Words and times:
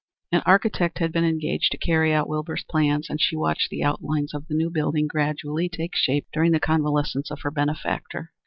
An 0.31 0.41
architect 0.47 0.97
had 0.97 1.11
been 1.11 1.23
engaged 1.23 1.71
to 1.73 1.77
carry 1.77 2.11
out 2.11 2.27
Wilbur's 2.27 2.65
plans, 2.67 3.07
and 3.07 3.21
she 3.21 3.35
watched 3.35 3.69
the 3.69 3.83
outlines 3.83 4.33
of 4.33 4.47
the 4.47 4.55
new 4.55 4.71
building 4.71 5.05
gradually 5.05 5.69
take 5.69 5.95
shape 5.95 6.25
during 6.33 6.53
the 6.53 6.59
convalescence 6.59 7.29
of 7.29 7.41
her 7.41 7.51
benefactor. 7.51 8.31